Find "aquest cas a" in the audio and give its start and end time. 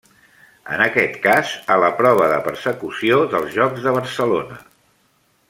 0.85-1.77